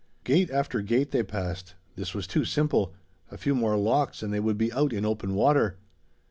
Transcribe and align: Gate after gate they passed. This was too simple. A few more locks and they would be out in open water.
Gate 0.23 0.49
after 0.49 0.81
gate 0.81 1.11
they 1.11 1.21
passed. 1.21 1.75
This 1.95 2.15
was 2.15 2.25
too 2.25 2.43
simple. 2.43 2.95
A 3.29 3.37
few 3.37 3.53
more 3.53 3.77
locks 3.77 4.23
and 4.23 4.33
they 4.33 4.39
would 4.39 4.57
be 4.57 4.73
out 4.73 4.93
in 4.93 5.05
open 5.05 5.35
water. 5.35 5.77